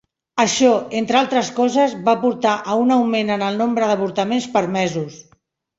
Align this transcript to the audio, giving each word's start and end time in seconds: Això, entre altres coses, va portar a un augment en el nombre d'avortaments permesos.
Això, 0.43 0.69
entre 0.99 1.19
altres 1.19 1.51
coses, 1.59 1.95
va 2.09 2.17
portar 2.25 2.57
a 2.75 2.81
un 2.87 2.97
augment 2.99 3.33
en 3.39 3.47
el 3.51 3.63
nombre 3.65 3.93
d'avortaments 3.95 4.53
permesos. 4.59 5.25